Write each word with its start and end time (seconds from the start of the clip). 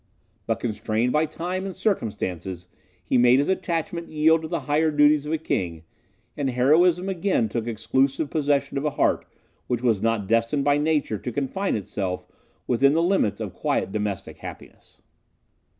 But, 0.47 0.59
constrained 0.59 1.13
by 1.13 1.27
time 1.27 1.63
and 1.63 1.75
circumstances, 1.75 2.67
he 3.03 3.19
made 3.19 3.37
his 3.37 3.49
attachment 3.49 4.09
yield 4.09 4.41
to 4.41 4.47
the 4.47 4.61
higher 4.61 4.89
duties 4.89 5.27
of 5.27 5.31
a 5.31 5.37
king, 5.37 5.83
and 6.35 6.49
heroism 6.49 7.07
again 7.07 7.47
took 7.47 7.67
exclusive 7.67 8.31
possession 8.31 8.79
of 8.79 8.85
a 8.85 8.89
heart 8.97 9.25
which 9.67 9.83
was 9.83 10.01
not 10.01 10.27
destined 10.27 10.63
by 10.63 10.79
nature 10.79 11.19
to 11.19 11.31
confine 11.31 11.75
itself 11.75 12.25
within 12.65 12.93
the 12.95 13.03
limits 13.03 13.39
of 13.39 13.53
quiet 13.53 13.91
domestic 13.91 14.39
happiness. 14.39 15.01